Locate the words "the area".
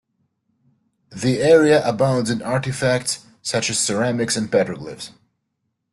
1.11-1.87